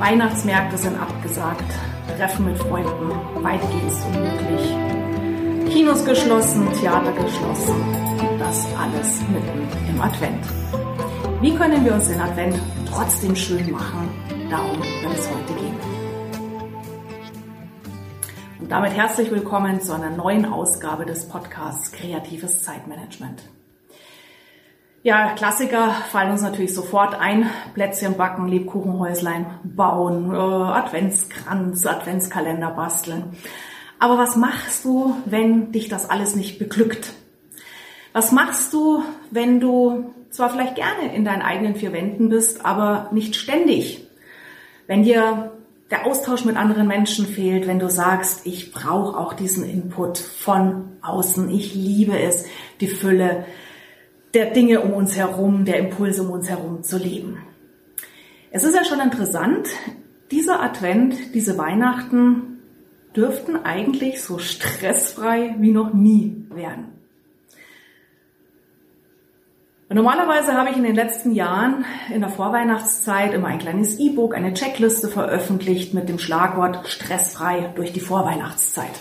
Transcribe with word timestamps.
Weihnachtsmärkte 0.00 0.78
sind 0.78 0.98
abgesagt, 0.98 1.70
Treffen 2.16 2.46
mit 2.46 2.56
Freunden 2.56 3.10
weitgehend 3.44 3.92
unmöglich. 4.06 5.74
Kinos 5.74 6.02
geschlossen, 6.06 6.72
Theater 6.72 7.12
geschlossen. 7.12 7.74
Das 8.38 8.66
alles 8.78 9.20
mitten 9.28 9.68
im 9.90 10.00
Advent. 10.00 10.42
Wie 11.42 11.54
können 11.54 11.84
wir 11.84 11.92
uns 11.92 12.08
den 12.08 12.18
Advent 12.18 12.58
trotzdem 12.90 13.36
schön 13.36 13.70
machen? 13.70 14.08
Darum 14.48 14.78
wird 14.78 15.18
es 15.18 15.28
heute 15.28 15.52
gehen. 15.60 15.76
Und 18.58 18.72
damit 18.72 18.96
herzlich 18.96 19.30
willkommen 19.30 19.82
zu 19.82 19.92
einer 19.92 20.16
neuen 20.16 20.46
Ausgabe 20.46 21.04
des 21.04 21.28
Podcasts 21.28 21.92
Kreatives 21.92 22.62
Zeitmanagement. 22.62 23.42
Ja, 25.02 25.32
Klassiker 25.32 25.92
fallen 26.10 26.32
uns 26.32 26.42
natürlich 26.42 26.74
sofort 26.74 27.18
ein. 27.18 27.48
Plätzchen 27.72 28.18
backen, 28.18 28.48
Lebkuchenhäuslein 28.48 29.46
bauen, 29.64 30.30
äh, 30.30 30.36
Adventskranz, 30.36 31.86
Adventskalender 31.86 32.70
basteln. 32.72 33.34
Aber 33.98 34.18
was 34.18 34.36
machst 34.36 34.84
du, 34.84 35.16
wenn 35.24 35.72
dich 35.72 35.88
das 35.88 36.10
alles 36.10 36.36
nicht 36.36 36.58
beglückt? 36.58 37.14
Was 38.12 38.30
machst 38.30 38.74
du, 38.74 39.02
wenn 39.30 39.58
du 39.58 40.12
zwar 40.28 40.50
vielleicht 40.50 40.74
gerne 40.74 41.14
in 41.14 41.24
deinen 41.24 41.42
eigenen 41.42 41.76
vier 41.76 41.94
Wänden 41.94 42.28
bist, 42.28 42.66
aber 42.66 43.08
nicht 43.10 43.36
ständig? 43.36 44.06
Wenn 44.86 45.02
dir 45.02 45.52
der 45.90 46.06
Austausch 46.06 46.44
mit 46.44 46.56
anderen 46.56 46.86
Menschen 46.86 47.26
fehlt, 47.26 47.66
wenn 47.66 47.78
du 47.78 47.88
sagst, 47.88 48.46
ich 48.46 48.70
brauche 48.70 49.16
auch 49.16 49.32
diesen 49.32 49.64
Input 49.64 50.18
von 50.18 50.90
außen, 51.00 51.48
ich 51.50 51.74
liebe 51.74 52.18
es, 52.18 52.44
die 52.80 52.88
Fülle, 52.88 53.46
der 54.34 54.50
Dinge 54.50 54.80
um 54.80 54.92
uns 54.92 55.16
herum, 55.16 55.64
der 55.64 55.78
Impulse 55.78 56.22
um 56.22 56.30
uns 56.30 56.48
herum 56.48 56.82
zu 56.82 56.98
leben. 56.98 57.38
Es 58.50 58.64
ist 58.64 58.74
ja 58.74 58.84
schon 58.84 59.00
interessant, 59.00 59.68
dieser 60.30 60.62
Advent, 60.62 61.34
diese 61.34 61.58
Weihnachten 61.58 62.58
dürften 63.14 63.56
eigentlich 63.56 64.22
so 64.22 64.38
stressfrei 64.38 65.56
wie 65.58 65.72
noch 65.72 65.92
nie 65.92 66.46
werden. 66.50 66.86
normalerweise 69.88 70.54
habe 70.54 70.70
ich 70.70 70.76
in 70.76 70.84
den 70.84 70.94
letzten 70.94 71.32
Jahren 71.32 71.84
in 72.14 72.20
der 72.20 72.30
Vorweihnachtszeit 72.30 73.34
immer 73.34 73.48
ein 73.48 73.58
kleines 73.58 73.98
E-Book, 73.98 74.36
eine 74.36 74.54
Checkliste 74.54 75.08
veröffentlicht 75.08 75.94
mit 75.94 76.08
dem 76.08 76.20
Schlagwort 76.20 76.86
stressfrei 76.86 77.72
durch 77.74 77.92
die 77.92 77.98
Vorweihnachtszeit. 77.98 78.92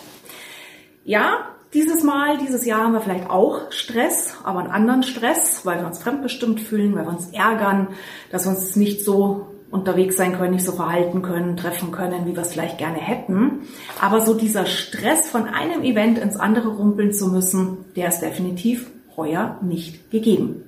Ja, 1.05 1.49
dieses 1.73 2.02
Mal, 2.02 2.39
dieses 2.39 2.66
Jahr 2.66 2.86
haben 2.86 2.93
wir 2.93 3.02
vielleicht 3.02 3.30
auch 3.30 3.71
Stress, 3.71 4.28
aber 4.45 4.59
einen 4.59 4.72
anderen 4.72 5.04
Stress, 5.04 5.66
weil 5.66 5.80
wir 5.80 5.88
uns 5.88 6.00
fremdbestimmt 6.00 6.59
fühlen, 6.59 6.95
weil 6.95 7.06
wir 7.06 7.12
uns 7.12 7.30
ärgern, 7.32 7.90
dass 8.32 8.45
wir 8.45 8.52
uns 8.52 8.76
nicht 8.76 9.04
so 9.04 9.48
unterwegs 9.72 10.18
sein 10.18 10.38
können, 10.38 10.54
nicht 10.54 10.66
so 10.66 10.72
verhalten 10.72 11.22
können, 11.22 11.56
treffen 11.56 11.92
können, 11.92 12.26
wie 12.26 12.36
wir 12.36 12.42
es 12.42 12.54
vielleicht 12.54 12.78
gerne 12.78 12.98
hätten. 12.98 13.67
Aber 14.02 14.22
so 14.22 14.34
dieser 14.34 14.66
Stress 14.66 15.30
von 15.30 15.45
einem 15.45 15.84
Event 15.84 16.17
ins 16.17 16.38
andere 16.38 16.70
rumpeln 16.70 17.14
zu 17.14 17.28
müssen, 17.28 17.86
der 17.95 18.08
ist 18.08 18.22
definitiv 18.22 18.90
heuer 19.16 19.60
nicht 19.62 20.10
gegeben. 20.12 20.64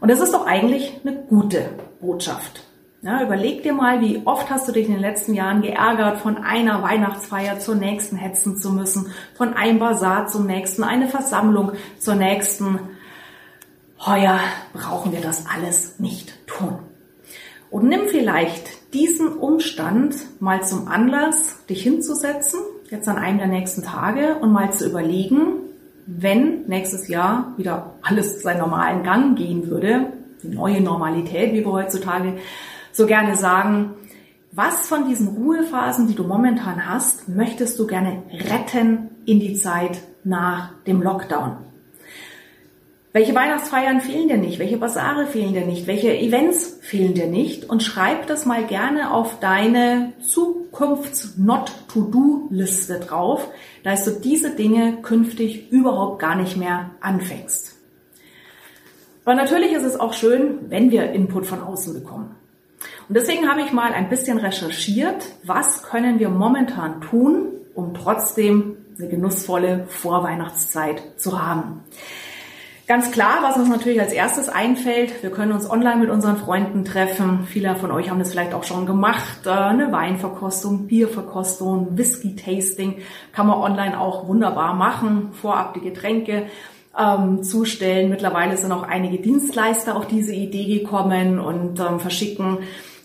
Und 0.00 0.10
das 0.10 0.20
ist 0.20 0.34
doch 0.34 0.46
eigentlich 0.46 1.00
eine 1.04 1.16
gute 1.16 1.70
Botschaft. 2.00 2.61
Ja, 3.04 3.20
überleg 3.20 3.64
dir 3.64 3.72
mal, 3.72 4.00
wie 4.00 4.22
oft 4.26 4.48
hast 4.48 4.68
du 4.68 4.72
dich 4.72 4.86
in 4.86 4.92
den 4.92 5.00
letzten 5.00 5.34
Jahren 5.34 5.60
geärgert, 5.60 6.20
von 6.20 6.36
einer 6.36 6.84
Weihnachtsfeier 6.84 7.58
zur 7.58 7.74
nächsten 7.74 8.14
hetzen 8.14 8.56
zu 8.56 8.70
müssen, 8.70 9.10
von 9.34 9.54
einem 9.54 9.80
Bazar 9.80 10.28
zum 10.28 10.46
nächsten, 10.46 10.84
eine 10.84 11.08
Versammlung 11.08 11.72
zur 11.98 12.14
nächsten. 12.14 12.78
Heuer 14.06 14.38
brauchen 14.72 15.10
wir 15.10 15.20
das 15.20 15.46
alles 15.52 15.98
nicht 15.98 16.46
tun. 16.46 16.78
Und 17.70 17.88
nimm 17.88 18.02
vielleicht 18.06 18.94
diesen 18.94 19.36
Umstand 19.36 20.14
mal 20.40 20.62
zum 20.62 20.86
Anlass, 20.86 21.66
dich 21.66 21.82
hinzusetzen, 21.82 22.60
jetzt 22.88 23.08
an 23.08 23.18
einem 23.18 23.38
der 23.38 23.48
nächsten 23.48 23.82
Tage 23.82 24.36
und 24.36 24.52
mal 24.52 24.72
zu 24.72 24.86
überlegen, 24.88 25.54
wenn 26.06 26.66
nächstes 26.66 27.08
Jahr 27.08 27.54
wieder 27.56 27.94
alles 28.02 28.42
seinen 28.42 28.60
normalen 28.60 29.02
Gang 29.02 29.36
gehen 29.36 29.68
würde, 29.68 30.12
die 30.44 30.54
neue 30.54 30.80
Normalität, 30.80 31.52
wie 31.52 31.64
wir 31.64 31.72
heutzutage 31.72 32.34
so 32.92 33.06
gerne 33.06 33.36
sagen, 33.36 33.94
was 34.52 34.86
von 34.86 35.08
diesen 35.08 35.28
Ruhephasen, 35.28 36.08
die 36.08 36.14
du 36.14 36.24
momentan 36.24 36.86
hast, 36.86 37.28
möchtest 37.28 37.78
du 37.78 37.86
gerne 37.86 38.22
retten 38.30 39.10
in 39.24 39.40
die 39.40 39.54
Zeit 39.54 40.02
nach 40.24 40.72
dem 40.86 41.02
Lockdown? 41.02 41.56
Welche 43.14 43.34
Weihnachtsfeiern 43.34 44.00
fehlen 44.00 44.28
dir 44.28 44.38
nicht? 44.38 44.58
Welche 44.58 44.78
Basare 44.78 45.26
fehlen 45.26 45.52
dir 45.52 45.66
nicht? 45.66 45.86
Welche 45.86 46.16
Events 46.16 46.78
fehlen 46.80 47.12
dir 47.12 47.26
nicht? 47.26 47.68
Und 47.68 47.82
schreib 47.82 48.26
das 48.26 48.46
mal 48.46 48.64
gerne 48.64 49.12
auf 49.12 49.38
deine 49.38 50.14
Zukunfts-Not-to-Do-Liste 50.26 53.00
drauf, 53.00 53.46
dass 53.84 54.04
du 54.04 54.12
diese 54.12 54.54
Dinge 54.54 55.02
künftig 55.02 55.70
überhaupt 55.70 56.20
gar 56.20 56.36
nicht 56.36 56.56
mehr 56.56 56.92
anfängst. 57.00 57.76
Aber 59.24 59.34
natürlich 59.34 59.72
ist 59.72 59.84
es 59.84 60.00
auch 60.00 60.14
schön, 60.14 60.70
wenn 60.70 60.90
wir 60.90 61.12
Input 61.12 61.46
von 61.46 61.62
außen 61.62 61.92
bekommen. 61.92 62.34
Und 63.08 63.16
deswegen 63.16 63.48
habe 63.48 63.62
ich 63.62 63.72
mal 63.72 63.92
ein 63.92 64.08
bisschen 64.08 64.38
recherchiert, 64.38 65.24
was 65.44 65.82
können 65.82 66.18
wir 66.18 66.28
momentan 66.28 67.00
tun, 67.00 67.48
um 67.74 67.94
trotzdem 67.94 68.76
eine 68.98 69.08
genussvolle 69.08 69.86
Vorweihnachtszeit 69.88 71.02
zu 71.16 71.42
haben. 71.42 71.84
Ganz 72.88 73.12
klar, 73.12 73.38
was 73.42 73.56
uns 73.56 73.68
natürlich 73.68 74.00
als 74.00 74.12
erstes 74.12 74.48
einfällt, 74.48 75.22
wir 75.22 75.30
können 75.30 75.52
uns 75.52 75.70
online 75.70 75.96
mit 75.96 76.10
unseren 76.10 76.36
Freunden 76.36 76.84
treffen. 76.84 77.46
Viele 77.46 77.74
von 77.76 77.92
euch 77.92 78.10
haben 78.10 78.18
das 78.18 78.32
vielleicht 78.32 78.54
auch 78.54 78.64
schon 78.64 78.86
gemacht. 78.86 79.46
Äh, 79.46 79.50
eine 79.50 79.92
Weinverkostung, 79.92 80.88
Bierverkostung, 80.88 81.96
Whisky-Tasting 81.96 82.96
kann 83.32 83.46
man 83.46 83.58
online 83.58 83.98
auch 83.98 84.26
wunderbar 84.26 84.74
machen. 84.74 85.30
Vorab 85.32 85.74
die 85.74 85.80
Getränke 85.80 86.46
ähm, 86.98 87.42
zustellen. 87.42 88.10
Mittlerweile 88.10 88.56
sind 88.56 88.72
auch 88.72 88.82
einige 88.82 89.18
Dienstleister 89.18 89.96
auf 89.96 90.06
diese 90.06 90.34
Idee 90.34 90.80
gekommen 90.80 91.38
und 91.38 91.80
ähm, 91.80 92.00
verschicken 92.00 92.58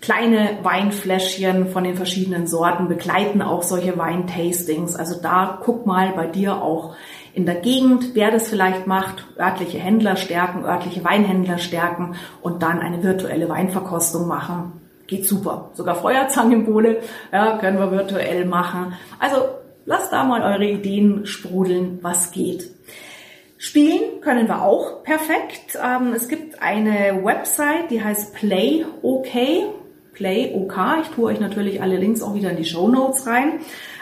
kleine 0.08 0.60
Weinfläschchen 0.64 1.68
von 1.68 1.84
den 1.84 1.98
verschiedenen 1.98 2.48
Sorten, 2.48 2.88
begleiten 2.88 3.42
auch 3.42 3.62
solche 3.62 3.98
Weintastings. 3.98 4.96
Also 4.96 5.22
da 5.22 5.60
guck 5.62 5.86
mal 5.86 6.14
bei 6.16 6.28
dir 6.28 6.62
auch 6.62 6.96
in 7.34 7.46
der 7.46 7.56
Gegend, 7.56 8.16
wer 8.16 8.32
das 8.32 8.48
vielleicht 8.48 8.88
macht, 8.88 9.26
örtliche 9.38 9.80
Händler 9.80 10.16
stärken, 10.16 10.64
örtliche 10.64 11.04
Weinhändler 11.04 11.58
stärken 11.58 12.16
und 12.42 12.64
dann 12.64 12.80
eine 12.80 13.04
virtuelle 13.04 13.50
Weinverkostung 13.50 14.30
machen. 14.30 14.80
Geht 15.08 15.28
super. 15.28 15.72
Sogar 15.74 15.96
Feuerzangenbowle 15.96 17.02
ja, 17.34 17.58
können 17.58 17.78
wir 17.78 17.92
virtuell 17.92 18.46
machen. 18.46 18.94
Also 19.20 19.40
lasst 19.86 20.14
da 20.14 20.24
mal 20.24 20.42
eure 20.42 20.70
Ideen 20.70 21.26
sprudeln, 21.26 22.00
was 22.02 22.32
geht. 22.32 22.72
Spielen 23.58 24.22
können 24.22 24.48
wir 24.48 24.62
auch 24.62 25.04
perfekt. 25.04 25.78
Ähm, 25.84 26.14
es 26.14 26.30
gibt 26.30 26.62
eine 26.62 27.26
Website, 27.26 27.92
die 27.92 28.02
heißt 28.02 28.34
Play 28.36 28.86
OK. 29.02 29.28
Play 30.18 30.54
OK. 30.56 30.76
Ich 31.04 31.10
tue 31.10 31.26
euch 31.26 31.40
natürlich 31.40 31.82
alle 31.82 31.98
Links 31.98 32.24
auch 32.24 32.34
wieder 32.34 32.50
in 32.50 32.58
die 32.58 32.66
Show 32.66 32.88
Notes 32.88 33.28
rein. 33.28 33.60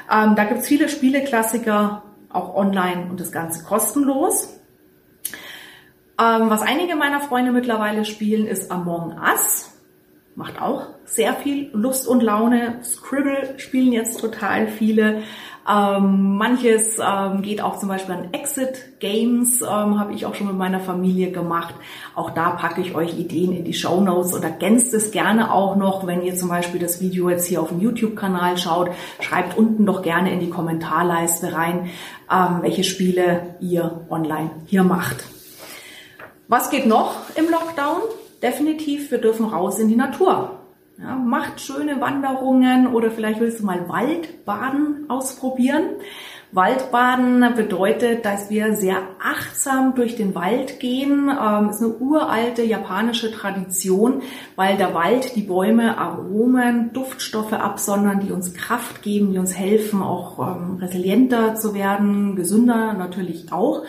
Ähm, 0.09 0.35
da 0.35 0.45
gibt's 0.45 0.67
viele 0.67 0.87
Spieleklassiker, 0.87 2.03
auch 2.29 2.55
online 2.55 3.07
und 3.09 3.19
das 3.19 3.33
Ganze 3.33 3.65
kostenlos. 3.65 4.57
Ähm, 6.17 6.49
was 6.49 6.61
einige 6.61 6.95
meiner 6.95 7.19
Freunde 7.19 7.51
mittlerweile 7.51 8.05
spielen, 8.05 8.47
ist 8.47 8.71
Among 8.71 9.17
Us. 9.19 9.73
Macht 10.35 10.61
auch 10.61 10.87
sehr 11.03 11.33
viel 11.33 11.69
Lust 11.73 12.07
und 12.07 12.23
Laune. 12.23 12.79
Scribble 12.83 13.55
spielen 13.57 13.91
jetzt 13.91 14.19
total 14.19 14.67
viele. 14.67 15.23
Ähm, 15.67 16.37
manches 16.37 16.99
ähm, 16.99 17.41
geht 17.41 17.59
auch 17.59 17.79
zum 17.79 17.89
Beispiel 17.89 18.13
an 18.13 18.33
Exit 18.33 18.99
Games, 18.99 19.61
ähm, 19.61 19.99
habe 19.99 20.13
ich 20.13 20.27
auch 20.27 20.35
schon 20.35 20.45
mit 20.47 20.57
meiner 20.57 20.79
Familie 20.79 21.31
gemacht. 21.31 21.73
Auch 22.13 22.29
da 22.29 22.51
packe 22.51 22.81
ich 22.81 22.93
euch 22.93 23.17
Ideen 23.17 23.51
in 23.51 23.63
die 23.63 23.73
Show 23.73 23.99
Notes 23.99 24.33
und 24.33 24.43
ergänzt 24.43 24.93
es 24.93 25.09
gerne 25.09 25.51
auch 25.51 25.75
noch, 25.75 26.05
wenn 26.05 26.21
ihr 26.21 26.35
zum 26.35 26.49
Beispiel 26.49 26.79
das 26.79 27.01
Video 27.01 27.31
jetzt 27.31 27.47
hier 27.47 27.61
auf 27.61 27.69
dem 27.69 27.81
YouTube-Kanal 27.81 28.59
schaut. 28.59 28.91
Schreibt 29.19 29.57
unten 29.57 29.87
doch 29.87 30.03
gerne 30.03 30.31
in 30.31 30.39
die 30.39 30.51
Kommentarleiste 30.51 31.53
rein, 31.53 31.89
ähm, 32.31 32.59
welche 32.61 32.83
Spiele 32.83 33.55
ihr 33.59 34.05
online 34.11 34.51
hier 34.67 34.83
macht. 34.83 35.23
Was 36.47 36.69
geht 36.69 36.85
noch 36.85 37.15
im 37.35 37.49
Lockdown? 37.49 38.01
Definitiv, 38.43 39.09
wir 39.09 39.17
dürfen 39.17 39.47
raus 39.47 39.79
in 39.79 39.87
die 39.87 39.95
Natur. 39.95 40.59
Ja, 40.97 41.15
macht 41.15 41.59
schöne 41.59 41.99
Wanderungen 41.99 42.87
oder 42.87 43.11
vielleicht 43.11 43.41
willst 43.41 43.59
du 43.59 43.65
mal 43.65 43.89
Waldbaden 43.89 45.09
ausprobieren. 45.09 45.83
Waldbaden 46.53 47.53
bedeutet, 47.57 48.23
dass 48.23 48.49
wir 48.49 48.77
sehr 48.77 48.99
achtsam 49.21 49.93
durch 49.93 50.15
den 50.15 50.35
Wald 50.35 50.79
gehen. 50.79 51.29
Ähm, 51.29 51.69
ist 51.69 51.81
eine 51.81 51.95
uralte 51.95 52.63
japanische 52.63 53.29
Tradition, 53.29 54.21
weil 54.55 54.77
der 54.77 54.93
Wald, 54.93 55.35
die 55.35 55.41
Bäume 55.41 55.97
Aromen, 55.97 56.93
Duftstoffe 56.93 57.51
absondern, 57.51 58.21
die 58.21 58.31
uns 58.31 58.53
Kraft 58.53 59.01
geben, 59.01 59.33
die 59.33 59.37
uns 59.37 59.53
helfen, 59.53 60.01
auch 60.01 60.39
ähm, 60.39 60.77
resilienter 60.77 61.55
zu 61.55 61.73
werden, 61.73 62.37
gesünder 62.37 62.93
natürlich 62.93 63.51
auch. 63.51 63.83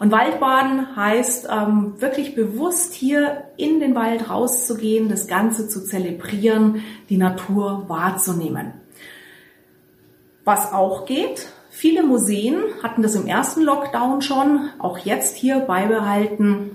Und 0.00 0.10
Waldbaden 0.10 0.96
heißt 0.96 1.48
ähm, 1.50 1.94
wirklich 1.98 2.34
bewusst 2.34 2.94
hier 2.94 3.44
in 3.56 3.80
den 3.80 3.94
Wald 3.94 4.28
rauszugehen, 4.28 5.08
das 5.08 5.26
Ganze 5.26 5.68
zu 5.68 5.84
zelebrieren, 5.84 6.82
die 7.08 7.16
Natur 7.16 7.84
wahrzunehmen. 7.88 8.72
Was 10.44 10.72
auch 10.72 11.06
geht, 11.06 11.46
viele 11.70 12.02
Museen 12.02 12.56
hatten 12.82 13.02
das 13.02 13.14
im 13.14 13.26
ersten 13.26 13.62
Lockdown 13.62 14.20
schon, 14.20 14.68
auch 14.78 14.98
jetzt 14.98 15.36
hier 15.36 15.60
beibehalten, 15.60 16.72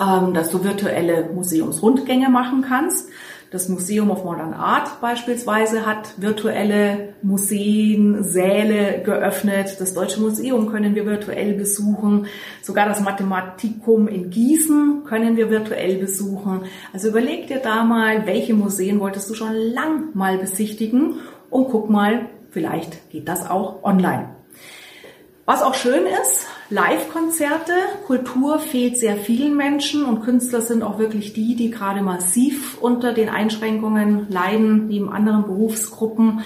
ähm, 0.00 0.34
dass 0.34 0.50
du 0.50 0.64
virtuelle 0.64 1.30
Museumsrundgänge 1.32 2.28
machen 2.28 2.62
kannst. 2.62 3.08
Das 3.50 3.68
Museum 3.68 4.12
of 4.12 4.22
Modern 4.22 4.54
Art 4.54 5.00
beispielsweise 5.00 5.84
hat 5.84 6.14
virtuelle 6.18 7.14
Museen, 7.20 8.22
Säle 8.22 9.02
geöffnet. 9.02 9.80
Das 9.80 9.92
Deutsche 9.92 10.20
Museum 10.20 10.70
können 10.70 10.94
wir 10.94 11.04
virtuell 11.04 11.54
besuchen. 11.54 12.28
Sogar 12.62 12.86
das 12.86 13.00
Mathematikum 13.00 14.06
in 14.06 14.30
Gießen 14.30 15.02
können 15.04 15.36
wir 15.36 15.50
virtuell 15.50 15.96
besuchen. 15.98 16.62
Also 16.92 17.08
überleg 17.08 17.48
dir 17.48 17.58
da 17.58 17.82
mal, 17.82 18.24
welche 18.24 18.54
Museen 18.54 19.00
wolltest 19.00 19.28
du 19.28 19.34
schon 19.34 19.52
lang 19.52 20.10
mal 20.14 20.38
besichtigen 20.38 21.14
und 21.50 21.70
guck 21.70 21.90
mal, 21.90 22.26
vielleicht 22.50 23.10
geht 23.10 23.26
das 23.26 23.50
auch 23.50 23.82
online. 23.82 24.28
Was 25.44 25.62
auch 25.62 25.74
schön 25.74 26.04
ist, 26.22 26.46
Live-Konzerte, 26.72 27.72
Kultur 28.06 28.60
fehlt 28.60 28.96
sehr 28.96 29.16
vielen 29.16 29.56
Menschen 29.56 30.04
und 30.04 30.22
Künstler 30.22 30.60
sind 30.60 30.84
auch 30.84 31.00
wirklich 31.00 31.32
die, 31.32 31.56
die 31.56 31.70
gerade 31.70 32.00
massiv 32.00 32.78
unter 32.80 33.12
den 33.12 33.28
Einschränkungen 33.28 34.28
leiden, 34.30 34.86
neben 34.86 35.12
anderen 35.12 35.42
Berufsgruppen. 35.42 36.42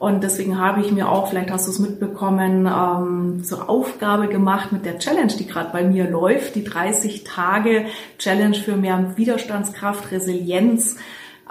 Und 0.00 0.24
deswegen 0.24 0.58
habe 0.58 0.80
ich 0.80 0.90
mir 0.90 1.08
auch, 1.08 1.28
vielleicht 1.28 1.52
hast 1.52 1.68
du 1.68 1.70
es 1.70 1.78
mitbekommen, 1.78 2.66
ähm, 2.66 3.44
zur 3.44 3.70
Aufgabe 3.70 4.26
gemacht 4.26 4.72
mit 4.72 4.84
der 4.84 4.98
Challenge, 4.98 5.32
die 5.38 5.46
gerade 5.46 5.70
bei 5.72 5.84
mir 5.84 6.10
läuft, 6.10 6.56
die 6.56 6.64
30 6.64 7.22
Tage 7.22 7.86
Challenge 8.18 8.56
für 8.56 8.76
mehr 8.76 9.16
Widerstandskraft, 9.16 10.10
Resilienz, 10.10 10.96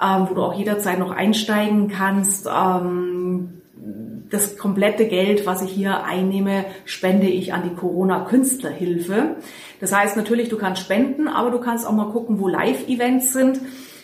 ähm, 0.02 0.26
wo 0.28 0.34
du 0.34 0.42
auch 0.42 0.54
jederzeit 0.54 0.98
noch 0.98 1.12
einsteigen 1.12 1.88
kannst. 1.88 2.46
Ähm, 2.46 3.57
das 4.30 4.58
komplette 4.58 5.06
Geld, 5.06 5.46
was 5.46 5.62
ich 5.62 5.70
hier 5.70 6.04
einnehme, 6.04 6.64
spende 6.84 7.26
ich 7.26 7.52
an 7.52 7.62
die 7.62 7.74
Corona-Künstlerhilfe. 7.74 9.36
Das 9.80 9.94
heißt 9.94 10.16
natürlich, 10.16 10.48
du 10.48 10.58
kannst 10.58 10.82
spenden, 10.82 11.28
aber 11.28 11.50
du 11.50 11.58
kannst 11.58 11.86
auch 11.86 11.92
mal 11.92 12.10
gucken, 12.10 12.40
wo 12.40 12.48
Live-Events 12.48 13.32
sind. 13.32 13.60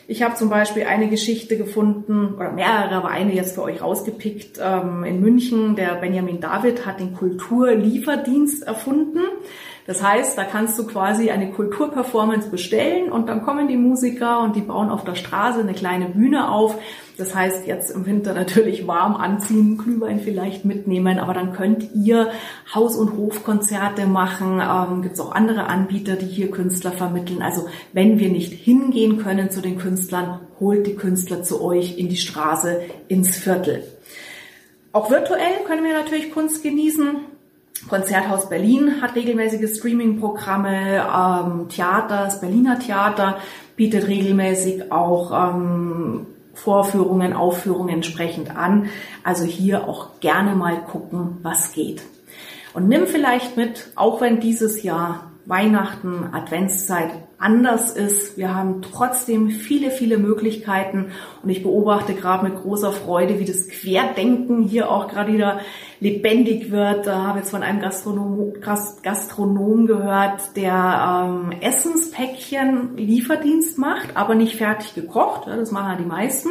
Ich 0.06 0.22
habe 0.22 0.34
zum 0.34 0.50
Beispiel 0.50 0.84
eine 0.84 1.08
Geschichte 1.08 1.56
gefunden, 1.56 2.34
oder 2.34 2.52
mehrere, 2.52 2.94
aber 2.94 3.08
eine 3.08 3.34
jetzt 3.34 3.54
für 3.54 3.62
euch 3.62 3.80
rausgepickt, 3.80 4.60
ähm, 4.62 5.02
in 5.04 5.20
München. 5.20 5.76
Der 5.76 5.94
Benjamin 5.94 6.40
David 6.40 6.84
hat 6.84 7.00
den 7.00 7.14
Kulturlieferdienst 7.14 8.64
erfunden. 8.64 9.20
Das 9.86 10.02
heißt, 10.02 10.38
da 10.38 10.44
kannst 10.44 10.78
du 10.78 10.86
quasi 10.86 11.30
eine 11.30 11.50
Kulturperformance 11.50 12.48
bestellen 12.48 13.12
und 13.12 13.28
dann 13.28 13.42
kommen 13.42 13.68
die 13.68 13.76
Musiker 13.76 14.40
und 14.40 14.56
die 14.56 14.62
bauen 14.62 14.88
auf 14.88 15.04
der 15.04 15.14
Straße 15.14 15.60
eine 15.60 15.74
kleine 15.74 16.06
Bühne 16.06 16.50
auf. 16.50 16.78
Das 17.18 17.34
heißt, 17.34 17.66
jetzt 17.66 17.90
im 17.90 18.06
Winter 18.06 18.32
natürlich 18.32 18.86
warm 18.86 19.14
anziehen, 19.14 19.76
Glühwein 19.76 20.20
vielleicht 20.20 20.64
mitnehmen, 20.64 21.18
aber 21.18 21.34
dann 21.34 21.52
könnt 21.52 21.94
ihr 21.94 22.30
Haus- 22.74 22.96
und 22.96 23.16
Hofkonzerte 23.16 24.06
machen. 24.06 24.60
Ähm, 24.60 25.02
Gibt 25.02 25.14
es 25.14 25.20
auch 25.20 25.32
andere 25.32 25.66
Anbieter, 25.66 26.16
die 26.16 26.26
hier 26.26 26.50
Künstler 26.50 26.92
vermitteln. 26.92 27.42
Also 27.42 27.68
wenn 27.92 28.18
wir 28.18 28.30
nicht 28.30 28.52
hingehen 28.52 29.18
können 29.18 29.50
zu 29.50 29.60
den 29.60 29.78
Künstlern, 29.78 30.40
holt 30.60 30.86
die 30.86 30.96
Künstler 30.96 31.42
zu 31.42 31.62
euch 31.62 31.98
in 31.98 32.08
die 32.08 32.16
Straße, 32.16 32.80
ins 33.08 33.36
Viertel. 33.36 33.84
Auch 34.92 35.10
virtuell 35.10 35.64
können 35.66 35.84
wir 35.84 35.92
natürlich 35.92 36.32
Kunst 36.32 36.62
genießen. 36.62 37.33
Konzerthaus 37.88 38.48
Berlin 38.48 39.02
hat 39.02 39.14
regelmäßige 39.14 39.76
Streaming-Programme, 39.76 41.04
ähm, 41.04 41.68
Theater, 41.68 42.24
das 42.24 42.40
Berliner 42.40 42.78
Theater 42.78 43.38
bietet 43.76 44.08
regelmäßig 44.08 44.90
auch 44.90 45.54
ähm, 45.54 46.26
Vorführungen, 46.54 47.32
Aufführungen 47.32 47.92
entsprechend 47.92 48.56
an. 48.56 48.88
Also 49.22 49.44
hier 49.44 49.88
auch 49.88 50.20
gerne 50.20 50.54
mal 50.54 50.82
gucken, 50.82 51.38
was 51.42 51.72
geht. 51.72 52.02
Und 52.72 52.88
nimm 52.88 53.06
vielleicht 53.06 53.56
mit, 53.56 53.88
auch 53.96 54.20
wenn 54.20 54.40
dieses 54.40 54.82
Jahr 54.82 55.32
Weihnachten, 55.46 56.30
Adventszeit 56.32 57.10
anders 57.44 57.90
ist. 57.94 58.38
Wir 58.38 58.54
haben 58.54 58.80
trotzdem 58.80 59.50
viele, 59.50 59.90
viele 59.90 60.16
Möglichkeiten 60.16 61.12
und 61.42 61.50
ich 61.50 61.62
beobachte 61.62 62.14
gerade 62.14 62.44
mit 62.48 62.56
großer 62.56 62.90
Freude, 62.90 63.38
wie 63.38 63.44
das 63.44 63.68
Querdenken 63.68 64.62
hier 64.62 64.90
auch 64.90 65.08
gerade 65.08 65.32
wieder 65.32 65.60
lebendig 66.00 66.70
wird. 66.70 67.06
Da 67.06 67.22
habe 67.22 67.38
ich 67.38 67.44
jetzt 67.44 67.50
von 67.50 67.62
einem 67.62 67.80
Gastronom, 67.80 68.54
Gastronom 69.02 69.86
gehört, 69.86 70.56
der 70.56 71.26
ähm, 71.28 71.52
Essenspäckchen 71.60 72.96
Lieferdienst 72.96 73.78
macht, 73.78 74.16
aber 74.16 74.34
nicht 74.34 74.56
fertig 74.56 74.94
gekocht. 74.94 75.46
Das 75.46 75.70
machen 75.70 75.90
ja 75.92 75.96
die 75.98 76.08
meisten 76.08 76.48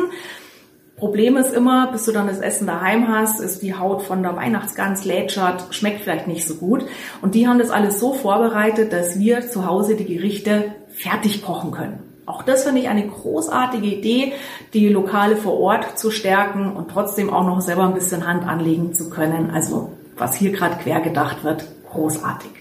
Problem 1.03 1.37
ist 1.37 1.53
immer, 1.53 1.91
bis 1.91 2.05
du 2.05 2.11
dann 2.11 2.27
das 2.27 2.39
Essen 2.39 2.67
daheim 2.67 3.07
hast, 3.07 3.41
ist 3.41 3.61
die 3.61 3.73
Haut 3.75 4.03
von 4.03 4.23
der 4.23 4.37
Weihnachtsgans 4.37 5.03
lätschert, 5.05 5.75
schmeckt 5.75 5.99
vielleicht 5.99 6.27
nicht 6.27 6.47
so 6.47 6.55
gut. 6.55 6.85
Und 7.21 7.35
die 7.35 7.47
haben 7.47 7.59
das 7.59 7.71
alles 7.71 7.99
so 7.99 8.13
vorbereitet, 8.13 8.93
dass 8.93 9.19
wir 9.19 9.41
zu 9.41 9.65
Hause 9.65 9.95
die 9.95 10.05
Gerichte 10.05 10.75
fertig 10.93 11.43
kochen 11.43 11.71
können. 11.71 11.99
Auch 12.25 12.43
das 12.43 12.63
finde 12.63 12.81
ich 12.81 12.87
eine 12.87 13.05
großartige 13.05 13.87
Idee, 13.87 14.33
die 14.73 14.87
Lokale 14.87 15.35
vor 15.35 15.59
Ort 15.59 15.99
zu 15.99 16.09
stärken 16.09 16.73
und 16.73 16.89
trotzdem 16.89 17.29
auch 17.29 17.45
noch 17.45 17.59
selber 17.61 17.83
ein 17.83 17.93
bisschen 17.93 18.25
Hand 18.25 18.47
anlegen 18.47 18.93
zu 18.93 19.09
können. 19.09 19.51
Also 19.51 19.91
was 20.15 20.35
hier 20.35 20.51
gerade 20.51 20.77
quer 20.81 21.01
gedacht 21.01 21.43
wird, 21.43 21.65
großartig. 21.91 22.51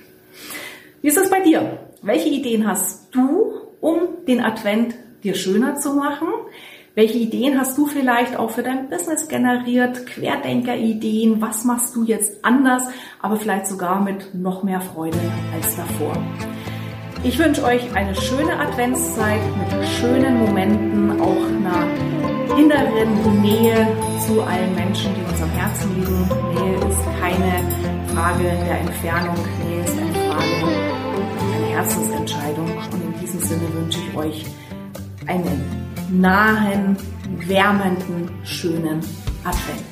Wie 1.01 1.09
ist 1.09 1.19
es 1.19 1.31
bei 1.31 1.41
dir? 1.41 1.79
Welche 2.03 2.29
Ideen 2.29 2.67
hast 2.67 3.15
du, 3.15 3.53
um 3.81 4.01
den 4.27 4.41
Advent 4.41 4.95
dir 5.23 5.35
schöner 5.35 5.77
zu 5.77 5.95
machen? 5.95 6.29
Welche 6.95 7.19
Ideen 7.19 7.59
hast 7.59 7.79
du 7.79 7.87
vielleicht 7.87 8.37
auch 8.37 8.51
für 8.51 8.63
dein 8.63 8.91
Business 8.91 9.29
generiert? 9.29 10.07
Querdenker-Ideen? 10.07 11.41
Was 11.41 11.65
machst 11.65 11.97
du 11.97 12.05
jetzt 12.05 12.45
anders? 12.45 12.83
Aber 13.21 13.37
vielleicht 13.37 13.67
sogar 13.67 14.03
mit 14.03 14.35
noch 14.35 14.63
mehr 14.63 14.81
Freude 14.81 15.19
als 15.55 15.77
davor. 15.77 16.17
Ich 17.25 17.39
wünsche 17.39 17.63
euch 17.63 17.95
eine 17.95 18.15
schöne 18.17 18.59
Adventszeit 18.59 19.41
mit 19.57 19.89
schönen 20.01 20.41
Momenten, 20.41 21.21
auch 21.21 21.47
einer 21.47 21.87
inneren 22.59 23.41
Nähe 23.41 23.87
zu 24.27 24.43
allen 24.43 24.75
Menschen, 24.75 25.15
die 25.15 25.31
uns 25.31 25.41
am 25.41 25.51
Herzen 25.51 25.95
liegen. 25.95 26.29
Nähe 26.55 26.77
ist 26.79 26.99
keine 27.21 27.63
Frage 28.13 28.43
der 28.43 28.81
Entfernung, 28.81 29.37
Nähe 29.65 29.85
ist 29.85 29.97
eine 29.97 30.13
Frage, 30.13 30.83
eine 31.55 31.67
Herzensentscheidung. 31.67 32.67
Und 32.91 33.05
in 33.05 33.21
diesem 33.21 33.41
Sinne 33.41 33.73
wünsche 33.73 34.01
ich 34.01 34.17
euch 34.17 34.45
einen 35.29 35.89
nahen, 36.11 36.97
wärmenden, 37.47 38.31
schönen 38.43 38.99
Advent. 39.45 39.92